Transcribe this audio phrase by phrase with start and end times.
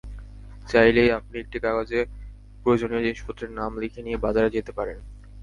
[0.67, 1.99] চাইলেই আপনি একটা কাগজে
[2.61, 4.97] প্রয়োজনীয় জিনিসপত্রের নাম লিখে নিয়ে বাজারে যেতে পারেন।